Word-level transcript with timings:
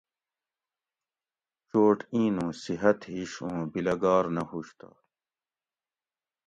چوٹ 1.69 1.97
اِیں 2.13 2.29
نُوں 2.35 2.51
صحت 2.63 2.99
ہِش 3.11 3.31
اُوں 3.43 3.61
بِلگار 3.71 4.25
نہ 4.35 4.43
ہُوش 4.49 4.67
تہ 4.79 4.89